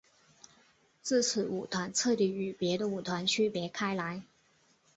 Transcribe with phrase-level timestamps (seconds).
[1.03, 4.23] 自此舞团彻底与别的舞团区别开来。